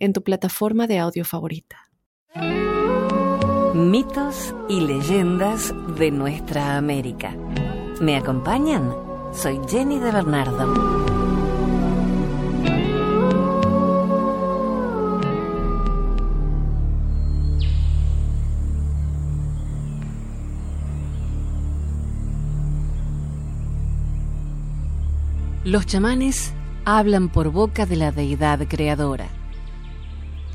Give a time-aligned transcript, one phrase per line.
[0.00, 1.76] en tu plataforma de audio favorita.
[3.74, 7.36] Mitos y leyendas de nuestra América.
[8.00, 8.92] ¿Me acompañan?
[9.32, 11.10] Soy Jenny de Bernardo.
[25.62, 26.52] Los chamanes
[26.84, 29.28] hablan por boca de la deidad creadora.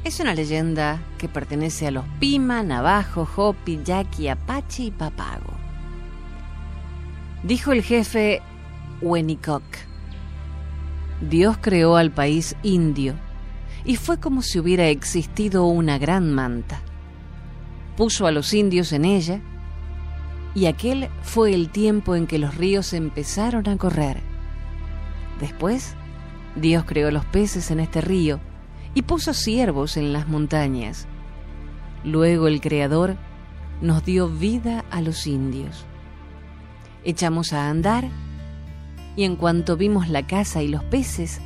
[0.06, 5.52] Es una leyenda que pertenece a los Pima, Navajo, Hopi, Yaqui, Apache y Papago.
[7.42, 8.44] Dijo el jefe
[9.02, 9.64] Winnicott,
[11.28, 13.16] Dios creó al país indio
[13.84, 16.82] y fue como si hubiera existido una gran manta.
[17.98, 19.42] Puso a los indios en ella
[20.54, 24.22] y aquel fue el tiempo en que los ríos empezaron a correr
[25.40, 25.96] Después,
[26.56, 28.40] Dios creó los peces en este río
[28.96, 31.06] y puso ciervos en las montañas.
[32.04, 33.18] Luego el Creador
[33.82, 35.86] nos dio vida a los indios.
[37.04, 38.08] Echamos a andar
[39.16, 41.42] y en cuanto vimos la casa y los peces,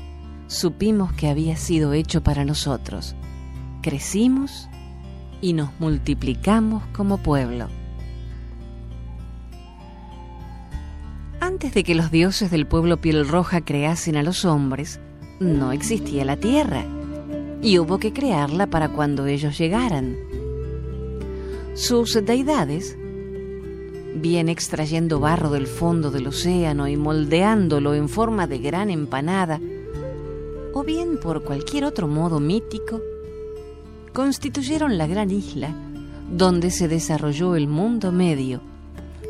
[0.47, 3.15] supimos que había sido hecho para nosotros.
[3.81, 4.69] Crecimos
[5.41, 7.67] y nos multiplicamos como pueblo.
[11.39, 14.99] Antes de que los dioses del pueblo piel roja creasen a los hombres,
[15.39, 16.85] no existía la tierra
[17.61, 20.17] y hubo que crearla para cuando ellos llegaran.
[21.73, 22.97] Sus deidades,
[24.15, 29.59] bien extrayendo barro del fondo del océano y moldeándolo en forma de gran empanada,
[30.73, 33.01] o bien por cualquier otro modo mítico,
[34.13, 35.73] constituyeron la gran isla
[36.31, 38.61] donde se desarrolló el mundo medio,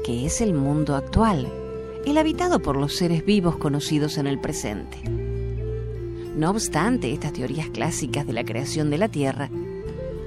[0.03, 1.47] que es el mundo actual
[2.05, 4.97] el habitado por los seres vivos conocidos en el presente.
[6.39, 9.49] No obstante estas teorías clásicas de la creación de la Tierra,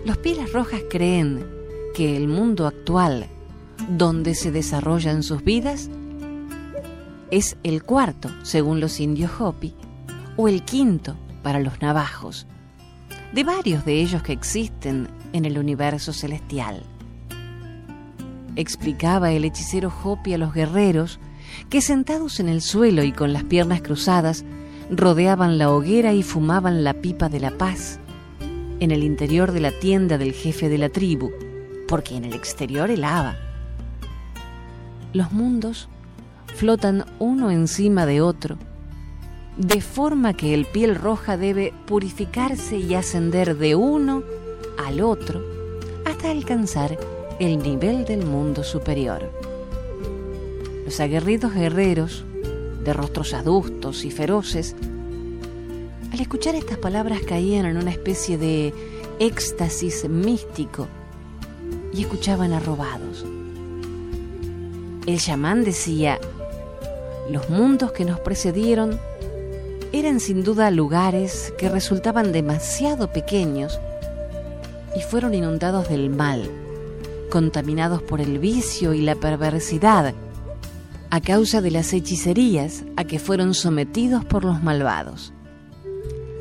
[0.04, 1.42] los Pieles Rojas creen
[1.94, 3.28] que el mundo actual,
[3.88, 5.88] donde se desarrollan sus vidas,
[7.30, 9.74] es el cuarto, según los indios Hopi,
[10.36, 12.46] o el quinto para los navajos,
[13.32, 16.82] de varios de ellos que existen en el universo celestial.
[18.54, 21.20] Explicaba el hechicero Hopi a los guerreros
[21.70, 24.44] que sentados en el suelo y con las piernas cruzadas,
[24.94, 27.98] rodeaban la hoguera y fumaban la pipa de la paz
[28.78, 31.30] en el interior de la tienda del jefe de la tribu,
[31.88, 33.36] porque en el exterior helaba.
[35.14, 35.88] Los mundos
[36.56, 38.58] flotan uno encima de otro,
[39.56, 44.22] de forma que el piel roja debe purificarse y ascender de uno
[44.84, 45.42] al otro
[46.04, 46.98] hasta alcanzar
[47.38, 49.30] el nivel del mundo superior.
[50.84, 52.24] Los aguerridos guerreros,
[52.84, 54.74] de rostros adustos y feroces,
[56.12, 58.74] al escuchar estas palabras caían en una especie de
[59.18, 60.88] éxtasis místico
[61.92, 63.24] y escuchaban arrobados.
[65.06, 66.18] El chamán decía,
[67.30, 69.00] los mundos que nos precedieron
[69.92, 73.80] eran sin duda lugares que resultaban demasiado pequeños
[74.96, 76.50] y fueron inundados del mal,
[77.30, 80.14] contaminados por el vicio y la perversidad
[81.12, 85.34] a causa de las hechicerías a que fueron sometidos por los malvados.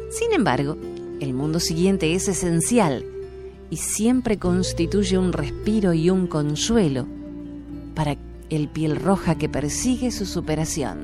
[0.10, 0.78] Sin embargo,
[1.20, 3.06] el mundo siguiente es esencial
[3.70, 7.06] y siempre constituye un respiro y un consuelo
[7.96, 8.16] para
[8.50, 11.00] el piel roja que persigue su superación.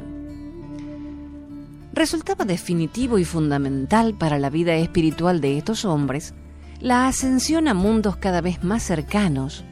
[1.92, 6.34] Resultaba definitivo y fundamental para la vida espiritual de estos hombres
[6.80, 9.66] la ascensión a mundos cada vez más cercanos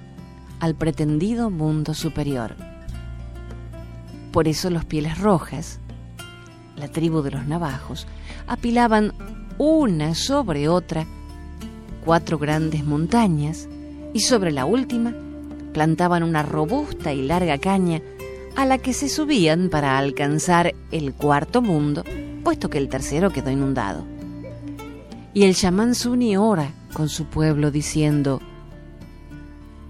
[0.59, 2.74] al pretendido mundo superior.
[4.35, 5.79] Por eso los pieles rojas,
[6.75, 8.05] la tribu de los navajos,
[8.47, 9.13] apilaban
[9.57, 11.05] una sobre otra
[12.03, 13.69] cuatro grandes montañas
[14.13, 15.13] y sobre la última
[15.71, 18.01] plantaban una robusta y larga caña
[18.57, 22.03] a la que se subían para alcanzar el cuarto mundo,
[22.43, 24.03] puesto que el tercero quedó inundado.
[25.33, 28.41] Y el chamán Suni ora con su pueblo diciendo,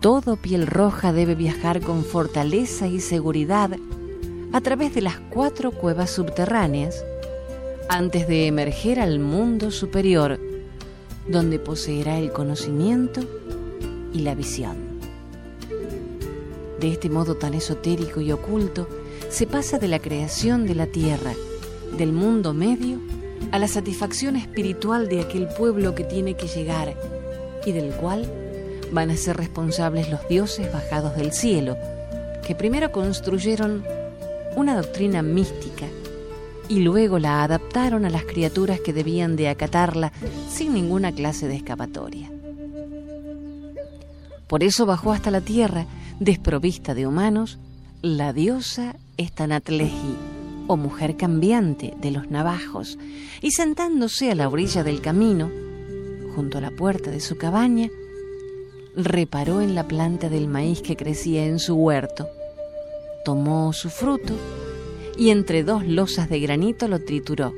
[0.01, 3.71] Todo piel roja debe viajar con fortaleza y seguridad
[4.55, 7.03] a través de las cuatro cuevas subterráneas
[7.89, 10.39] antes de emerger al mundo superior,
[11.27, 13.19] donde poseerá el conocimiento
[14.13, 14.77] y la visión.
[16.79, 18.87] De este modo tan esotérico y oculto,
[19.27, 21.33] se pasa de la creación de la tierra,
[21.97, 23.01] del mundo medio,
[23.51, 26.95] a la satisfacción espiritual de aquel pueblo que tiene que llegar
[27.65, 28.25] y del cual
[28.93, 31.75] van a ser responsables los dioses bajados del cielo,
[32.47, 33.83] que primero construyeron
[34.55, 35.85] una doctrina mística
[36.67, 40.11] y luego la adaptaron a las criaturas que debían de acatarla
[40.49, 42.31] sin ninguna clase de escapatoria.
[44.47, 45.85] Por eso bajó hasta la tierra,
[46.19, 47.57] desprovista de humanos,
[48.01, 50.15] la diosa Estanatleji,
[50.67, 52.97] o mujer cambiante de los navajos,
[53.41, 55.49] y sentándose a la orilla del camino,
[56.35, 57.89] junto a la puerta de su cabaña,
[58.95, 62.27] reparó en la planta del maíz que crecía en su huerto,
[63.25, 64.33] tomó su fruto
[65.17, 67.53] y entre dos losas de granito lo trituró.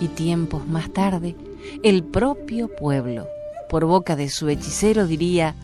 [0.00, 1.36] Y tiempos más tarde,
[1.84, 3.28] el propio pueblo,
[3.68, 5.54] por boca de su hechicero, diría,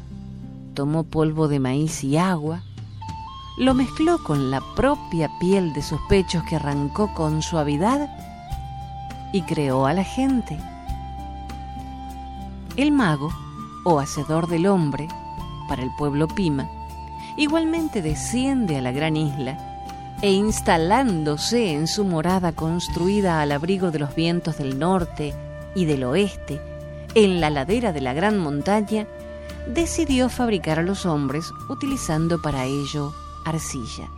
[0.75, 2.63] tomó polvo de maíz y agua,
[3.57, 8.09] lo mezcló con la propia piel de sus pechos que arrancó con suavidad
[9.33, 10.57] y creó a la gente.
[12.77, 13.33] El mago,
[13.85, 15.09] o hacedor del hombre,
[15.69, 16.69] para el pueblo Pima,
[17.38, 19.56] igualmente desciende a la gran isla
[20.20, 25.32] e instalándose en su morada construida al abrigo de los vientos del norte
[25.76, 26.61] y del oeste,
[27.14, 29.06] en la ladera de la gran montaña,
[29.73, 33.14] decidió fabricar a los hombres utilizando para ello
[33.46, 34.08] arcilla.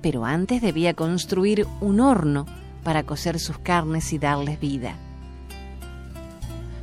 [0.00, 2.46] Pero antes debía construir un horno
[2.82, 4.94] para cocer sus carnes y darles vida.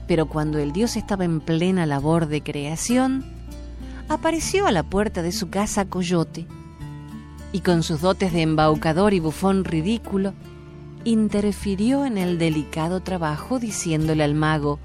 [0.07, 3.34] Pero cuando el dios estaba en plena labor de creación,
[4.09, 6.45] apareció a la puerta de su casa Coyote,
[7.51, 10.33] y con sus dotes de embaucador y bufón ridículo,
[11.03, 14.79] interfirió en el delicado trabajo diciéndole al mago,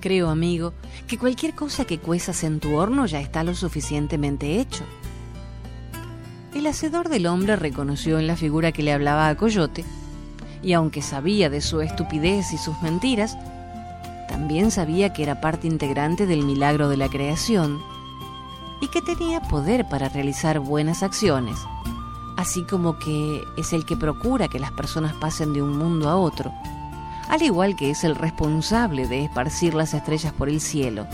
[0.00, 0.74] Creo, amigo,
[1.08, 4.84] que cualquier cosa que cuezas en tu horno ya está lo suficientemente hecho.
[6.54, 9.84] El hacedor del hombre reconoció en la figura que le hablaba a Coyote,
[10.62, 13.36] y aunque sabía de su estupidez y sus mentiras,
[14.28, 17.82] también sabía que era parte integrante del milagro de la creación
[18.80, 21.58] y que tenía poder para realizar buenas acciones,
[22.36, 26.16] así como que es el que procura que las personas pasen de un mundo a
[26.16, 26.52] otro
[27.28, 31.06] al igual que es el responsable de esparcir las estrellas por el cielo.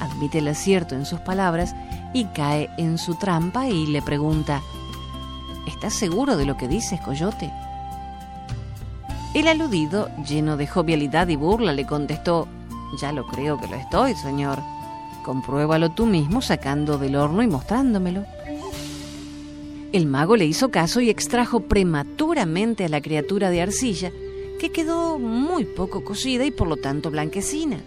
[0.00, 1.74] Admite el acierto en sus palabras
[2.12, 4.62] y cae en su trampa y le pregunta,
[5.66, 7.52] ¿Estás seguro de lo que dices, Coyote?
[9.34, 12.46] El aludido, lleno de jovialidad y burla, le contestó,
[13.00, 14.60] Ya lo creo que lo estoy, señor.
[15.24, 18.24] Compruébalo tú mismo sacando del horno y mostrándomelo.
[19.92, 24.12] El mago le hizo caso y extrajo prematuramente a la criatura de arcilla,
[24.60, 27.78] que quedó muy poco cocida y por lo tanto blanquecina.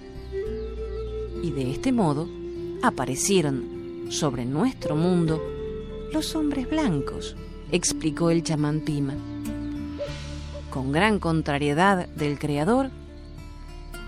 [1.42, 2.28] Y de este modo
[2.82, 5.42] aparecieron sobre nuestro mundo
[6.12, 7.38] los hombres blancos,
[7.72, 9.14] explicó el chamán Pima.
[10.78, 12.92] Con gran contrariedad del Creador,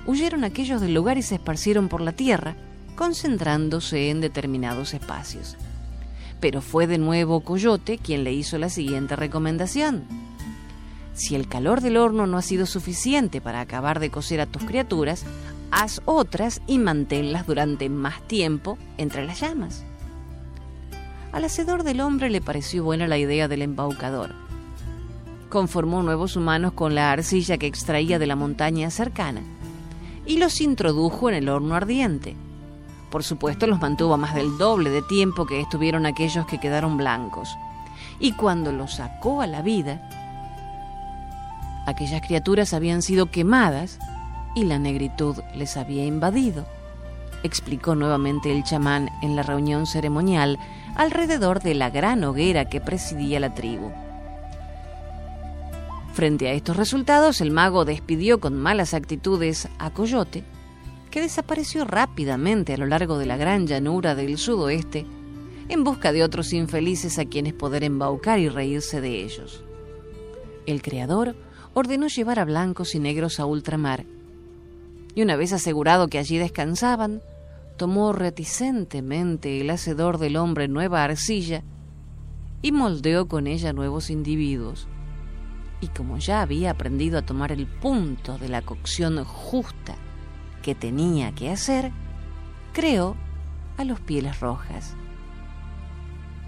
[0.05, 2.55] huyeron aquellos del lugar y se esparcieron por la tierra,
[2.95, 5.57] concentrándose en determinados espacios.
[6.39, 10.03] Pero fue de nuevo Coyote quien le hizo la siguiente recomendación
[11.15, 14.63] si el calor del horno no ha sido suficiente para acabar de cocer a tus
[14.63, 15.25] criaturas,
[15.71, 19.83] haz otras y manténlas durante más tiempo entre las llamas.
[21.31, 24.48] Al hacedor del hombre le pareció buena la idea del embaucador.
[25.49, 29.41] Conformó nuevos humanos con la arcilla que extraía de la montaña cercana
[30.25, 32.35] y los introdujo en el horno ardiente.
[33.09, 37.49] Por supuesto los mantuvo más del doble de tiempo que estuvieron aquellos que quedaron blancos.
[38.19, 40.07] Y cuando los sacó a la vida,
[41.89, 43.97] Aquellas criaturas habían sido quemadas
[44.53, 46.67] y la negritud les había invadido,
[47.41, 50.59] explicó nuevamente el chamán en la reunión ceremonial
[50.95, 53.91] alrededor de la gran hoguera que presidía la tribu.
[56.13, 60.43] Frente a estos resultados, el mago despidió con malas actitudes a Coyote,
[61.11, 65.05] que desapareció rápidamente a lo largo de la gran llanura del sudoeste
[65.69, 69.63] en busca de otros infelices a quienes poder embaucar y reírse de ellos.
[70.65, 71.35] El creador
[71.73, 74.05] ordenó llevar a blancos y negros a ultramar,
[75.15, 77.21] y una vez asegurado que allí descansaban,
[77.77, 81.63] tomó reticentemente el hacedor del hombre nueva arcilla
[82.61, 84.87] y moldeó con ella nuevos individuos.
[85.81, 89.95] Y como ya había aprendido a tomar el punto de la cocción justa
[90.61, 91.91] que tenía que hacer,
[92.73, 93.15] creó
[93.77, 94.95] a los pieles rojas.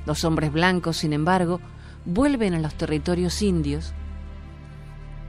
[0.05, 1.61] Los hombres blancos, sin embargo,
[2.05, 3.93] vuelven a los territorios indios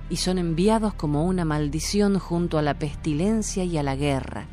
[0.09, 4.47] y son enviados como una maldición junto a la pestilencia y a la guerra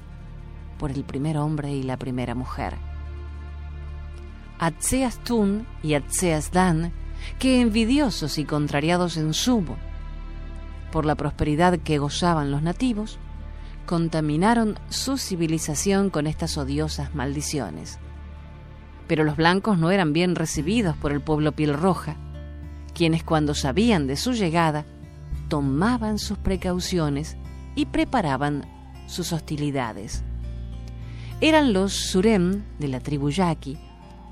[0.77, 2.77] por el primer hombre y la primera mujer.
[4.58, 6.94] Atseas Tun y Atseas Dan,
[7.38, 9.77] que envidiosos y contrariados en sumo
[10.91, 13.19] por la prosperidad que gozaban los nativos,
[13.85, 17.99] contaminaron su civilización con estas odiosas maldiciones.
[19.07, 22.15] Pero los blancos no eran bien recibidos por el pueblo piel roja,
[22.93, 24.85] quienes cuando sabían de su llegada,
[25.47, 27.38] tomaban sus precauciones
[27.75, 28.65] y preparaban
[29.07, 30.23] sus hostilidades.
[31.41, 33.79] Eran los Surem de la tribu Yaqui,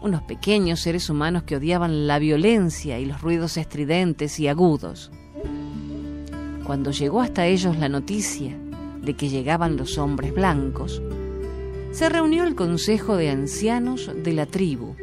[0.02, 5.12] unos pequeños seres humanos que odiaban la violencia y los ruidos estridentes y agudos.
[6.64, 8.56] Cuando llegó hasta ellos la noticia
[9.02, 11.02] de que llegaban los hombres blancos,
[11.92, 14.96] se reunió el consejo de ancianos de la tribu.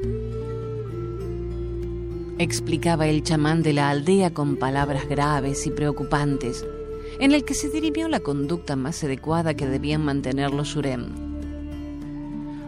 [2.38, 6.64] Explicaba el chamán de la aldea con palabras graves y preocupantes,
[7.18, 11.06] en el que se dirimió la conducta más adecuada que debían mantener los Surem.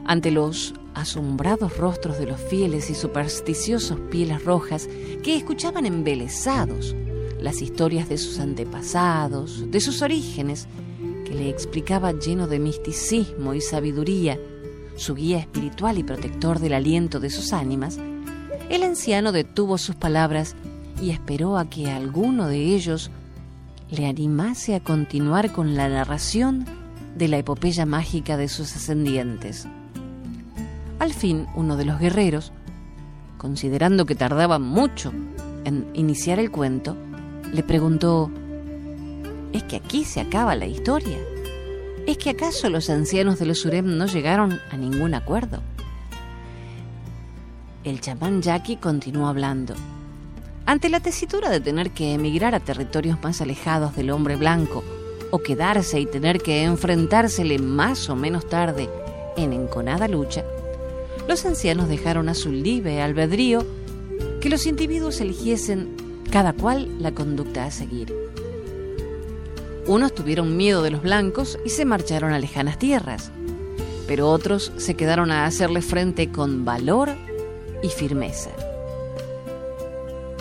[0.06, 4.88] Ante los asombrados rostros de los fieles y supersticiosos pieles rojas
[5.22, 6.96] que escuchaban embelesados
[7.40, 10.66] las historias de sus antepasados, de sus orígenes,
[11.24, 14.38] que le explicaba lleno de misticismo y sabiduría,
[14.96, 17.98] su guía espiritual y protector del aliento de sus ánimas,
[18.70, 20.56] el anciano detuvo sus palabras
[21.00, 23.10] y esperó a que alguno de ellos
[23.90, 26.64] le animase a continuar con la narración
[27.16, 29.68] de la epopeya mágica de sus ascendientes.
[30.98, 32.52] Al fin, uno de los guerreros,
[33.38, 35.12] considerando que tardaba mucho
[35.64, 36.96] en iniciar el cuento,
[37.52, 38.30] le preguntó,
[39.52, 41.18] ¿es que aquí se acaba la historia?
[42.06, 45.60] ¿Es que acaso los ancianos de los Surem no llegaron a ningún acuerdo?
[47.84, 49.74] El chamán Jackie continuó hablando.
[50.64, 54.82] Ante la tesitura de tener que emigrar a territorios más alejados del hombre blanco,
[55.30, 58.88] o quedarse y tener que enfrentársele más o menos tarde
[59.36, 60.44] en enconada lucha,
[61.28, 63.64] los ancianos dejaron a su libre albedrío
[64.40, 65.94] que los individuos eligiesen
[66.30, 68.14] cada cual la conducta a seguir.
[69.86, 73.30] Unos tuvieron miedo de los blancos y se marcharon a lejanas tierras,
[74.06, 77.10] pero otros se quedaron a hacerle frente con valor
[77.82, 78.50] y firmeza.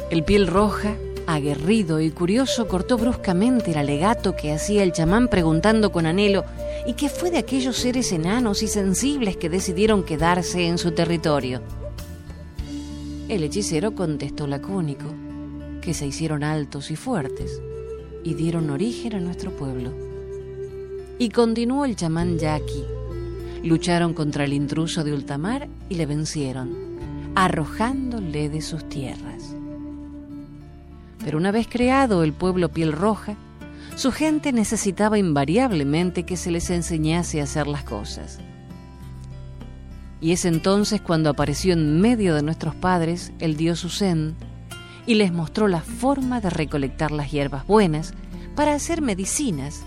[0.10, 0.96] El piel roja,
[1.28, 6.44] aguerrido y curioso, cortó bruscamente el alegato que hacía el chamán preguntando con anhelo
[6.88, 11.62] y que fue de aquellos seres enanos y sensibles que decidieron quedarse en su territorio.
[13.28, 15.06] El hechicero contestó lacónico,
[15.82, 17.62] que se hicieron altos y fuertes
[18.24, 19.92] y dieron origen a nuestro pueblo.
[21.18, 22.84] Y continuó el chamán Yaqui.
[23.64, 26.76] Lucharon contra el intruso de ultamar y le vencieron,
[27.36, 29.56] arrojándole de sus tierras.
[31.24, 33.36] Pero una vez creado el pueblo piel roja,
[33.96, 38.40] su gente necesitaba invariablemente que se les enseñase a hacer las cosas.
[40.20, 44.36] Y es entonces cuando apareció en medio de nuestros padres el dios Usen
[45.06, 48.14] y les mostró la forma de recolectar las hierbas buenas
[48.56, 49.84] para hacer medicinas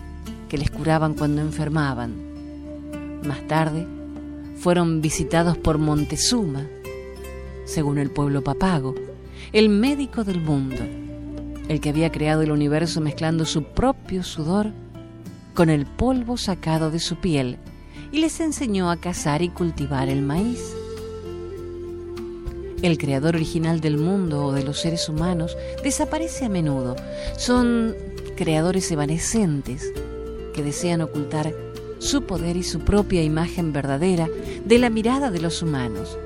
[0.49, 2.15] que les curaban cuando enfermaban.
[3.27, 3.87] Más tarde,
[4.57, 6.67] fueron visitados por Montezuma,
[7.67, 8.95] según el pueblo papago,
[9.53, 10.85] el médico del mundo
[11.69, 14.73] el que había creado el universo mezclando su propio sudor
[15.55, 17.59] con el polvo sacado de su piel
[18.11, 20.61] y les enseñó a cazar y cultivar el maíz.
[22.81, 26.97] El creador original del mundo o de los seres humanos desaparece a menudo.
[27.37, 27.95] Son
[28.37, 29.93] creadores evanescentes
[30.55, 31.53] que desean ocultar
[31.99, 34.29] su poder y su propia imagen verdadera
[34.65, 36.17] de la mirada de los humanos.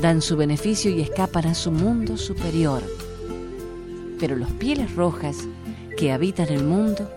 [0.00, 2.82] Dan su beneficio y escapan a su mundo superior
[4.20, 5.38] pero los pieles rojas
[5.96, 7.10] que habitan el mundo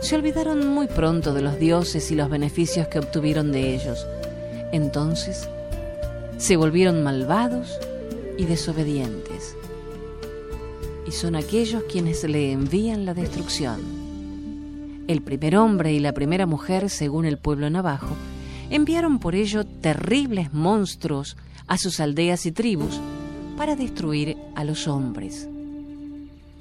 [0.00, 4.06] se olvidaron muy pronto de los dioses y los beneficios que obtuvieron de ellos.
[4.72, 5.48] Entonces
[6.38, 7.78] se volvieron malvados
[8.38, 9.56] y desobedientes.
[11.06, 13.80] Y son aquellos quienes le envían la destrucción.
[15.08, 18.16] El primer hombre y la primera mujer, según el pueblo navajo,
[18.70, 21.36] enviaron por ello terribles monstruos
[21.66, 23.00] a sus aldeas y tribus
[23.56, 25.48] para destruir a los hombres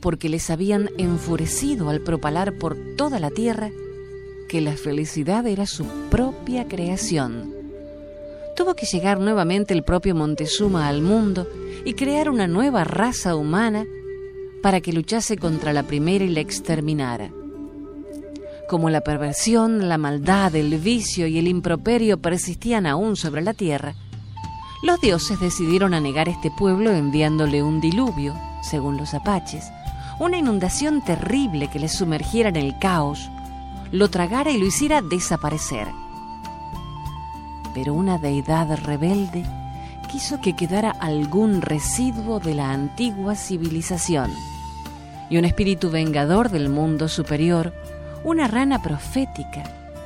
[0.01, 3.71] porque les habían enfurecido al propalar por toda la tierra
[4.49, 7.53] que la felicidad era su propia creación.
[8.55, 11.47] Tuvo que llegar nuevamente el propio Montezuma al mundo
[11.85, 13.85] y crear una nueva raza humana
[14.61, 17.31] para que luchase contra la primera y la exterminara.
[18.67, 23.95] Como la perversión, la maldad, el vicio y el improperio persistían aún sobre la tierra,
[24.83, 29.63] los dioses decidieron anegar este pueblo enviándole un diluvio, según los apaches,
[30.21, 33.31] una inundación terrible que le sumergiera en el caos,
[33.91, 35.87] lo tragara y lo hiciera desaparecer.
[37.73, 39.43] Pero una deidad rebelde
[40.11, 44.31] quiso que quedara algún residuo de la antigua civilización.
[45.31, 47.73] Y un espíritu vengador del mundo superior,
[48.23, 49.63] una rana profética,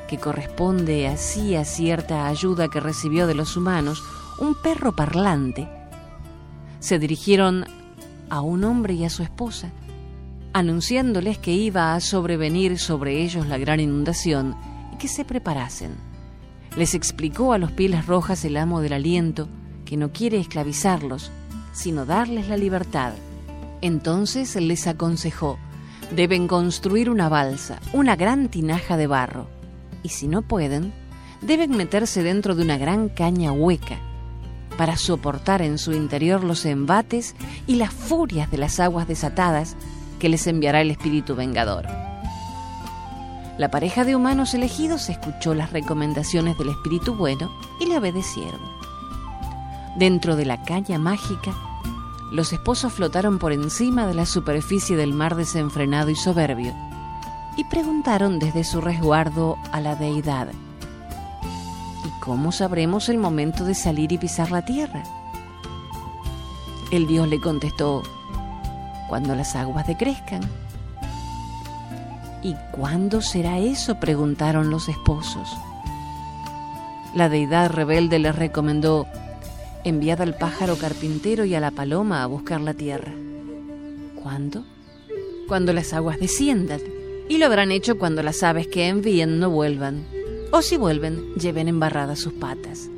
[0.07, 4.01] que corresponde así a cierta ayuda que recibió de los humanos,
[4.39, 5.67] un perro parlante,
[6.79, 7.65] se dirigieron
[8.29, 9.71] a un hombre y a su esposa,
[10.55, 14.55] anunciándoles que iba a sobrevenir sobre ellos la gran inundación
[14.93, 15.91] y que se preparasen.
[16.77, 19.49] Les explicó a los pieles rojas el amo del aliento
[19.83, 21.29] que no quiere esclavizarlos,
[21.73, 23.11] sino darles la libertad.
[23.81, 25.59] Entonces les aconsejó,
[26.15, 29.49] deben construir una balsa, una gran tinaja de barro,
[30.03, 30.93] y si no pueden,
[31.41, 33.99] deben meterse dentro de una gran caña hueca
[34.77, 37.35] para soportar en su interior los embates
[37.67, 39.75] y las furias de las aguas desatadas
[40.19, 41.87] que les enviará el espíritu vengador.
[43.57, 48.59] La pareja de humanos elegidos escuchó las recomendaciones del espíritu bueno y le obedecieron.
[49.95, 51.53] Dentro de la caña mágica,
[52.31, 56.73] los esposos flotaron por encima de la superficie del mar desenfrenado y soberbio
[57.55, 60.49] y preguntaron desde su resguardo a la deidad,
[62.03, 65.03] ¿y cómo sabremos el momento de salir y pisar la tierra?
[66.91, 68.03] El dios le contestó,
[69.07, 70.41] cuando las aguas decrezcan.
[72.41, 73.99] ¿Y cuándo será eso?
[73.99, 75.57] preguntaron los esposos.
[77.15, 79.07] La deidad rebelde les recomendó,
[79.83, 83.13] enviad al pájaro carpintero y a la paloma a buscar la tierra.
[84.21, 84.63] ¿Cuándo?
[85.47, 86.81] Cuando las aguas desciendan.
[87.27, 90.05] Y lo habrán hecho cuando las aves que envíen no vuelvan.
[90.51, 92.89] O si vuelven, lleven embarradas sus patas.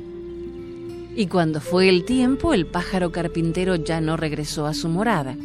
[1.16, 5.36] Y cuando fue el tiempo, el pájaro carpintero ya no regresó a su morada.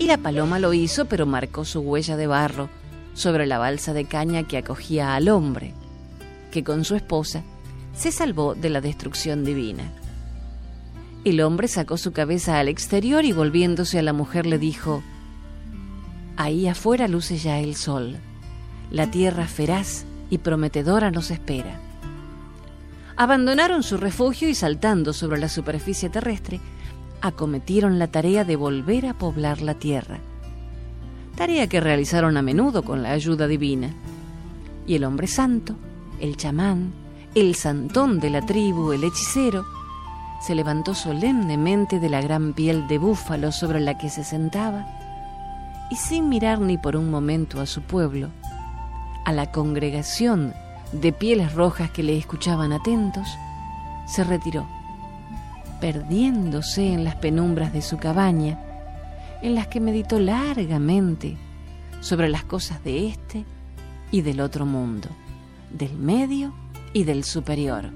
[0.00, 2.70] Y la paloma lo hizo, pero marcó su huella de barro
[3.12, 5.74] sobre la balsa de caña que acogía al hombre,
[6.50, 7.42] que con su esposa
[7.94, 9.92] se salvó de la destrucción divina.
[11.26, 15.02] El hombre sacó su cabeza al exterior y volviéndose a la mujer le dijo,
[16.38, 18.16] Ahí afuera luce ya el sol,
[18.90, 21.78] la tierra feraz y prometedora nos espera.
[23.16, 26.58] Abandonaron su refugio y saltando sobre la superficie terrestre,
[27.22, 30.18] acometieron la tarea de volver a poblar la tierra,
[31.36, 33.90] tarea que realizaron a menudo con la ayuda divina.
[34.86, 35.76] Y el hombre santo,
[36.20, 36.92] el chamán,
[37.34, 39.64] el santón de la tribu, el hechicero,
[40.40, 44.86] se levantó solemnemente de la gran piel de búfalo sobre la que se sentaba
[45.90, 48.30] y sin mirar ni por un momento a su pueblo,
[49.24, 50.54] a la congregación
[50.92, 53.28] de pieles rojas que le escuchaban atentos,
[54.06, 54.66] se retiró,
[55.80, 58.58] perdiéndose en las penumbras de su cabaña,
[59.42, 61.36] en las que meditó largamente
[62.00, 63.44] sobre las cosas de este
[64.10, 65.08] y del otro mundo,
[65.70, 66.52] del medio
[66.92, 67.90] y del superior.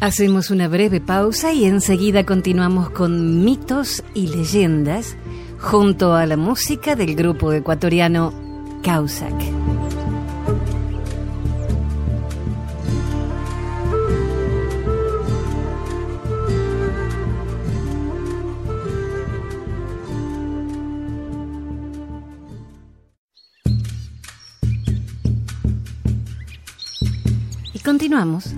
[0.00, 5.14] Hacemos una breve pausa y enseguida continuamos con mitos y leyendas
[5.60, 8.32] junto a la música del grupo ecuatoriano
[8.82, 9.34] Causac.
[28.10, 28.56] Continuamos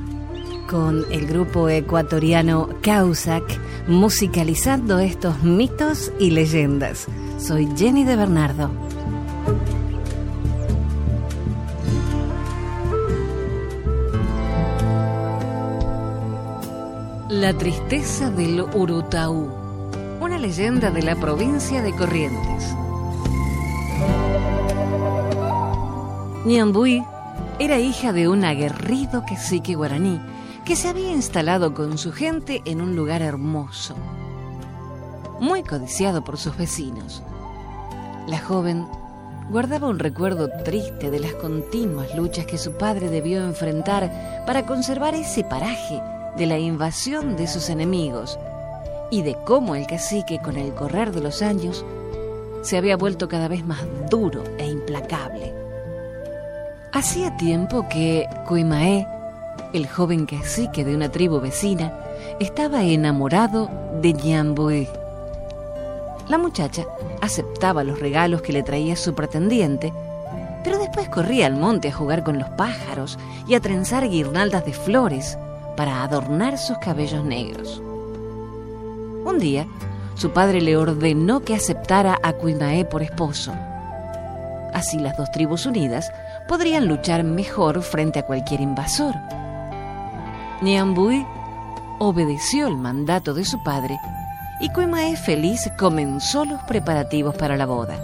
[0.66, 3.44] con el grupo ecuatoriano Causac,
[3.86, 7.06] musicalizando estos mitos y leyendas.
[7.38, 8.70] Soy Jenny de Bernardo.
[17.28, 19.50] La tristeza del Urutaú,
[20.18, 22.74] una leyenda de la provincia de Corrientes.
[27.58, 30.20] Era hija de un aguerrido cacique guaraní
[30.64, 33.94] que se había instalado con su gente en un lugar hermoso,
[35.40, 37.22] muy codiciado por sus vecinos.
[38.26, 38.86] La joven
[39.50, 45.14] guardaba un recuerdo triste de las continuas luchas que su padre debió enfrentar para conservar
[45.14, 46.00] ese paraje
[46.36, 48.38] de la invasión de sus enemigos
[49.10, 51.84] y de cómo el cacique con el correr de los años
[52.62, 55.61] se había vuelto cada vez más duro e implacable.
[56.92, 59.06] Hacía tiempo que Cuimaé
[59.72, 61.92] el joven cacique de una tribu vecina,
[62.40, 64.88] estaba enamorado de Ñambué.
[66.28, 66.84] La muchacha
[67.20, 69.92] aceptaba los regalos que le traía su pretendiente,
[70.64, 74.72] pero después corría al monte a jugar con los pájaros y a trenzar guirnaldas de
[74.72, 75.38] flores
[75.76, 77.82] para adornar sus cabellos negros.
[79.24, 79.66] Un día,
[80.14, 83.52] su padre le ordenó que aceptara a Cuimae por esposo.
[84.72, 86.10] Así las dos tribus unidas
[86.52, 89.14] podrían luchar mejor frente a cualquier invasor.
[90.60, 91.26] Niambui
[91.98, 93.98] obedeció el mandato de su padre
[94.60, 97.96] y Cuimae feliz comenzó los preparativos para la boda.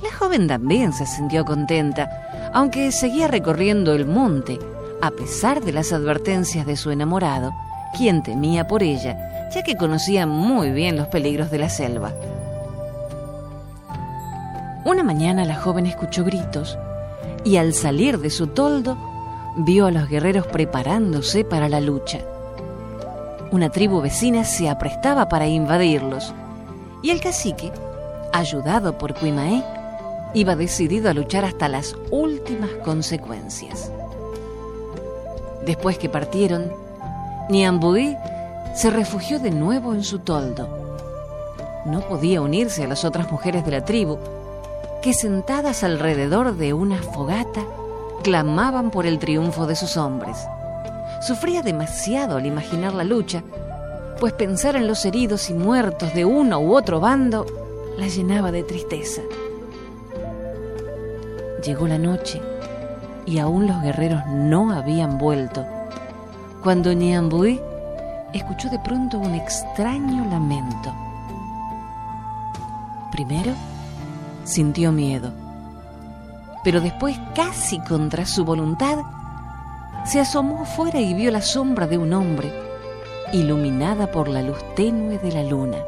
[0.00, 4.56] La joven también se sintió contenta, aunque seguía recorriendo el monte,
[5.02, 7.52] a pesar de las advertencias de su enamorado,
[7.96, 12.12] quien temía por ella, ya que conocía muy bien los peligros de la selva.
[14.84, 16.78] Una mañana la joven escuchó gritos
[17.48, 18.98] y al salir de su toldo
[19.56, 22.18] vio a los guerreros preparándose para la lucha.
[23.50, 26.34] Una tribu vecina se aprestaba para invadirlos
[27.02, 27.72] y el cacique,
[28.34, 29.64] ayudado por Cuimaé,
[30.34, 33.90] iba decidido a luchar hasta las últimas consecuencias.
[35.64, 36.70] Después que partieron,
[37.48, 38.14] Niambuí
[38.74, 40.68] se refugió de nuevo en su toldo.
[41.86, 44.18] No podía unirse a las otras mujeres de la tribu,
[45.02, 47.64] que sentadas alrededor de una fogata
[48.22, 50.36] clamaban por el triunfo de sus hombres.
[51.20, 53.42] Sufría demasiado al imaginar la lucha,
[54.20, 57.46] pues pensar en los heridos y muertos de uno u otro bando
[57.96, 59.22] la llenaba de tristeza.
[61.64, 62.40] Llegó la noche
[63.26, 65.66] y aún los guerreros no habían vuelto,
[66.62, 67.60] cuando Niambui
[68.32, 70.94] escuchó de pronto un extraño lamento.
[73.10, 73.52] Primero,
[74.48, 75.32] sintió miedo,
[76.64, 78.98] pero después, casi contra su voluntad,
[80.04, 82.52] se asomó afuera y vio la sombra de un hombre,
[83.32, 85.78] iluminada por la luz tenue de la luna.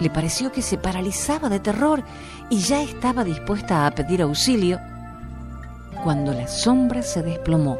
[0.00, 2.02] Le pareció que se paralizaba de terror
[2.50, 4.80] y ya estaba dispuesta a pedir auxilio
[6.02, 7.78] cuando la sombra se desplomó.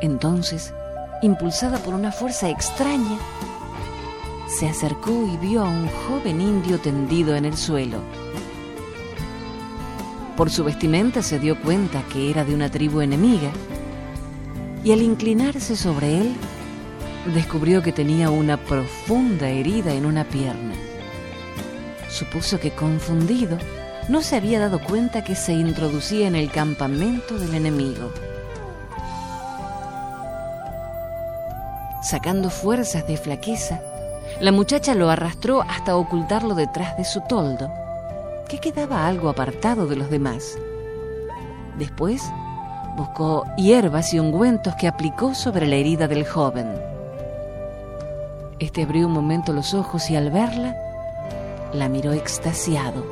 [0.00, 0.72] Entonces,
[1.20, 3.18] impulsada por una fuerza extraña,
[4.48, 8.00] se acercó y vio a un joven indio tendido en el suelo.
[10.36, 13.50] Por su vestimenta se dio cuenta que era de una tribu enemiga
[14.82, 16.34] y al inclinarse sobre él
[17.34, 20.74] descubrió que tenía una profunda herida en una pierna.
[22.08, 23.58] Supuso que confundido
[24.08, 28.12] no se había dado cuenta que se introducía en el campamento del enemigo.
[32.02, 33.80] Sacando fuerzas de flaqueza,
[34.40, 37.70] la muchacha lo arrastró hasta ocultarlo detrás de su toldo,
[38.48, 40.58] que quedaba algo apartado de los demás.
[41.76, 42.22] Después
[42.96, 46.68] buscó hierbas y ungüentos que aplicó sobre la herida del joven.
[48.58, 50.76] Este abrió un momento los ojos y al verla,
[51.72, 53.04] la miró extasiado.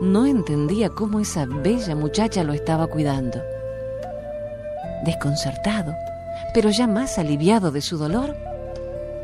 [0.00, 3.40] No entendía cómo esa bella muchacha lo estaba cuidando.
[5.04, 5.94] Desconcertado,
[6.52, 8.36] pero ya más aliviado de su dolor,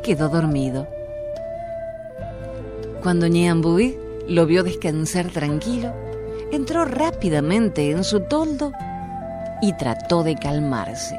[0.03, 0.87] quedó dormido.
[3.03, 5.93] Cuando Niambui lo vio descansar tranquilo,
[6.53, 8.71] entró rápidamente en su toldo
[9.61, 11.19] y trató de calmarse.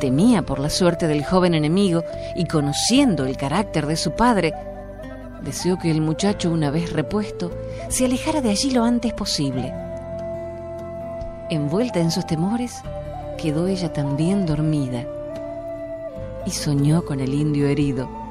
[0.00, 2.02] Temía por la suerte del joven enemigo
[2.34, 4.52] y conociendo el carácter de su padre,
[5.42, 7.52] deseó que el muchacho, una vez repuesto,
[7.88, 9.72] se alejara de allí lo antes posible.
[11.50, 12.82] Envuelta en sus temores,
[13.40, 15.06] quedó ella también dormida
[16.44, 18.27] y soñó con el indio herido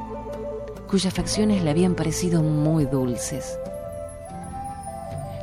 [0.88, 3.60] cuyas facciones le habían parecido muy dulces.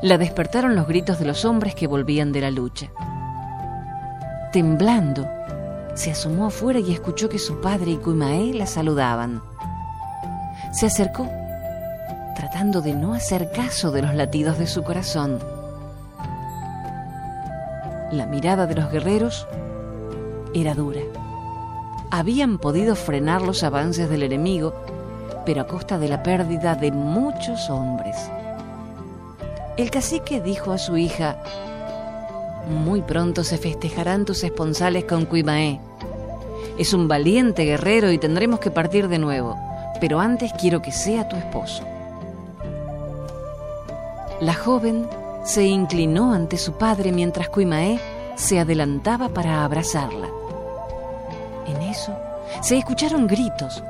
[0.03, 2.91] La despertaron los gritos de los hombres que volvían de la lucha.
[4.53, 5.27] Temblando,
[5.95, 9.43] se asomó afuera y escuchó que su padre y Kuimae la saludaban.
[10.73, 11.29] Se acercó,
[12.37, 15.39] tratando de no hacer caso de los latidos de su corazón.
[18.11, 19.47] La mirada de los guerreros
[20.53, 21.01] era dura.
[22.11, 24.75] Habían podido frenar los avances del enemigo
[25.45, 28.17] pero a costa de la pérdida de muchos hombres.
[29.77, 31.37] El cacique dijo a su hija,
[32.69, 35.81] Muy pronto se festejarán tus esponsales con Cuimaé.
[36.79, 39.57] Es un valiente guerrero y tendremos que partir de nuevo,
[40.01, 41.83] pero antes quiero que sea tu esposo.
[44.41, 45.09] La joven
[45.45, 48.01] se inclinó ante su padre mientras Cuimaé
[48.37, 50.29] se adelantaba para abrazarla.
[51.67, 52.13] En eso
[52.61, 53.83] se escucharon gritos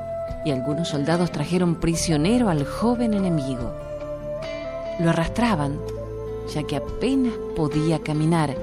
[0.45, 3.73] y algunos soldados trajeron prisionero al joven enemigo.
[4.99, 5.79] Lo arrastraban,
[6.53, 8.55] ya que apenas podía caminar,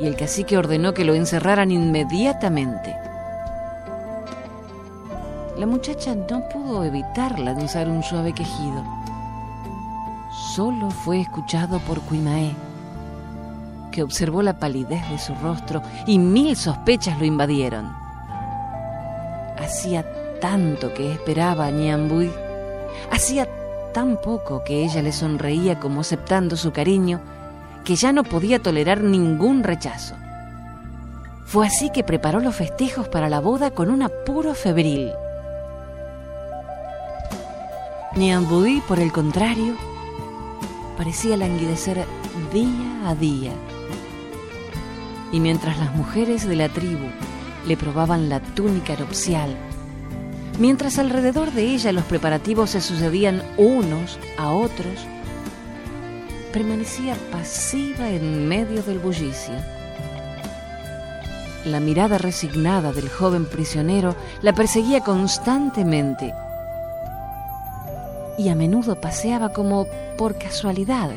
[0.00, 2.96] y el cacique ordenó que lo encerraran inmediatamente.
[5.58, 8.82] La muchacha no pudo evitar lanzar un suave quejido.
[10.54, 12.56] Solo fue escuchado por Cuimaé,
[13.92, 17.92] que observó la palidez de su rostro y mil sospechas lo invadieron.
[19.58, 20.02] hacía
[20.40, 21.72] tanto que esperaba a
[23.10, 23.48] hacía
[23.92, 27.20] tan poco que ella le sonreía como aceptando su cariño,
[27.84, 30.14] que ya no podía tolerar ningún rechazo.
[31.46, 35.12] Fue así que preparó los festejos para la boda con un apuro febril.
[38.16, 39.74] Niambui, por el contrario,
[40.96, 42.04] parecía languidecer
[42.52, 43.52] día a día.
[45.32, 47.06] Y mientras las mujeres de la tribu
[47.66, 49.56] le probaban la túnica nupcial,
[50.60, 54.94] mientras alrededor de ella los preparativos se sucedían unos a otros,
[56.52, 59.54] permanecía pasiva en medio del bullicio.
[61.64, 66.32] La mirada resignada del joven prisionero la perseguía constantemente
[68.38, 71.10] y a menudo paseaba como por casualidad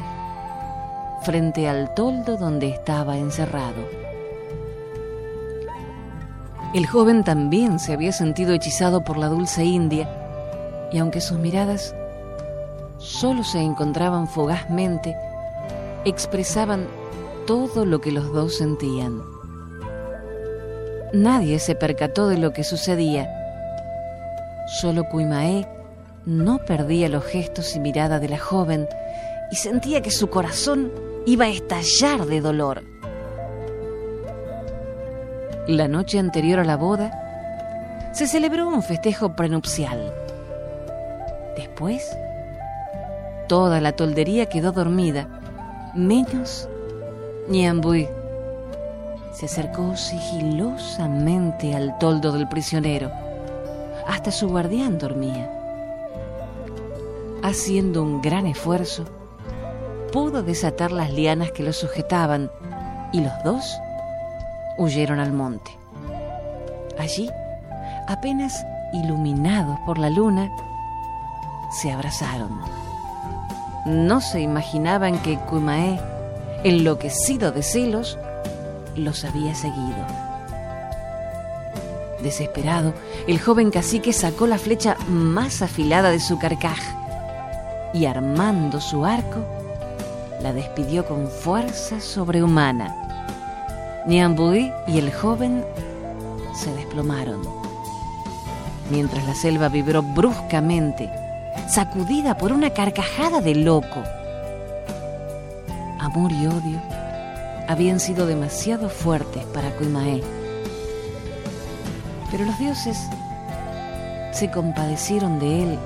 [1.24, 4.03] frente al toldo donde estaba encerrado.
[6.74, 10.10] El joven también se había sentido hechizado por la dulce India,
[10.92, 11.94] y aunque sus miradas
[12.98, 15.16] solo se encontraban fugazmente,
[16.04, 16.88] expresaban
[17.46, 19.22] todo lo que los dos sentían.
[21.14, 23.30] Nadie se percató de lo que sucedía.
[24.82, 25.68] Solo Cuimaé
[26.26, 28.88] no perdía los gestos y mirada de la joven
[29.52, 30.92] y sentía que su corazón
[31.28, 32.93] iba a estallar de dolor.
[35.68, 40.14] La noche anterior a la boda, se celebró un festejo prenupcial.
[41.56, 42.18] Después,
[43.48, 45.30] toda la toldería quedó dormida,
[45.94, 46.68] menos
[47.48, 48.10] Niambui.
[49.32, 53.10] Se acercó sigilosamente al toldo del prisionero.
[54.06, 55.50] Hasta su guardián dormía.
[57.42, 59.06] Haciendo un gran esfuerzo,
[60.12, 62.52] pudo desatar las lianas que lo sujetaban
[63.14, 63.78] y los dos
[64.78, 65.72] huyeron al monte.
[67.00, 67.30] Allí,
[68.08, 70.50] apenas iluminados por la luna,
[71.72, 72.62] se abrazaron.
[73.86, 76.00] No se imaginaban que Kumae,
[76.64, 78.18] enloquecido de celos,
[78.96, 80.06] los había seguido.
[82.22, 82.94] Desesperado,
[83.28, 86.80] el joven cacique sacó la flecha más afilada de su carcaj
[87.94, 89.46] y armando su arco,
[90.42, 93.03] la despidió con fuerza sobrehumana.
[94.06, 95.64] Niambui y el joven
[96.56, 97.42] se desplomaron.
[98.90, 101.10] Mientras la selva vibró bruscamente,
[101.68, 104.04] sacudida por una carcajada de loco.
[106.00, 106.82] Amor y odio
[107.68, 110.22] habían sido demasiado fuertes para Kuimae.
[112.30, 112.98] Pero los dioses
[114.34, 115.80] se compadecieron de él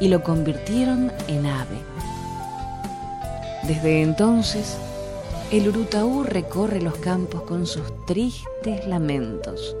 [0.00, 1.78] y lo convirtieron en ave.
[3.64, 4.76] Desde entonces,
[5.52, 9.76] el Urutaú recorre los campos con sus tristes lamentos.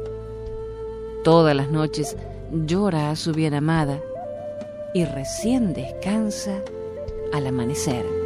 [1.24, 2.14] Todas las noches
[2.52, 3.98] llora a su bien amada
[4.92, 6.60] y recién descansa
[7.32, 8.21] al amanecer.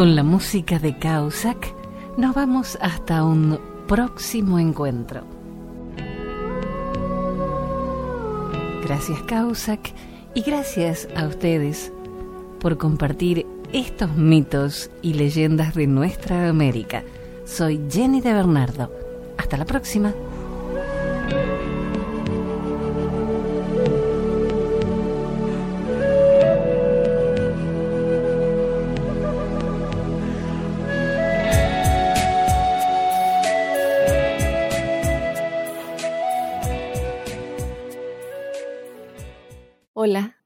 [0.00, 1.74] Con la música de Causac
[2.16, 5.24] nos vamos hasta un próximo encuentro.
[8.82, 9.92] Gracias Causac
[10.32, 11.92] y gracias a ustedes
[12.60, 17.04] por compartir estos mitos y leyendas de nuestra América.
[17.44, 18.90] Soy Jenny de Bernardo.
[19.36, 20.14] Hasta la próxima.